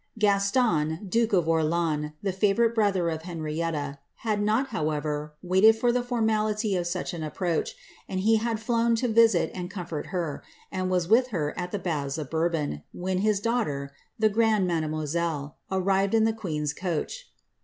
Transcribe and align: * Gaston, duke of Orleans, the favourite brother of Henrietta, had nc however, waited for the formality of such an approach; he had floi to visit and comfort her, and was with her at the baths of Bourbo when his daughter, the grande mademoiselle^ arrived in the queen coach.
* 0.13 0.17
Gaston, 0.27 1.05
duke 1.07 1.31
of 1.31 1.47
Orleans, 1.47 2.13
the 2.23 2.31
favourite 2.33 2.73
brother 2.73 3.09
of 3.11 3.21
Henrietta, 3.21 3.99
had 4.25 4.39
nc 4.41 4.69
however, 4.69 5.35
waited 5.43 5.75
for 5.75 5.91
the 5.91 6.01
formality 6.01 6.75
of 6.75 6.87
such 6.87 7.13
an 7.13 7.21
approach; 7.21 7.75
he 8.07 8.37
had 8.37 8.59
floi 8.59 8.95
to 8.95 9.07
visit 9.07 9.51
and 9.53 9.69
comfort 9.69 10.07
her, 10.07 10.41
and 10.71 10.89
was 10.89 11.07
with 11.07 11.27
her 11.27 11.53
at 11.55 11.71
the 11.71 11.77
baths 11.77 12.17
of 12.17 12.31
Bourbo 12.31 12.81
when 12.91 13.19
his 13.19 13.39
daughter, 13.39 13.91
the 14.17 14.27
grande 14.29 14.67
mademoiselle^ 14.67 15.53
arrived 15.69 16.15
in 16.15 16.23
the 16.23 16.33
queen 16.33 16.65
coach. 16.75 17.27